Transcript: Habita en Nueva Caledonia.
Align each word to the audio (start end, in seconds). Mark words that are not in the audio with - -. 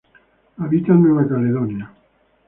Habita 0.57 0.93
en 0.93 1.03
Nueva 1.03 1.27
Caledonia. 1.29 1.91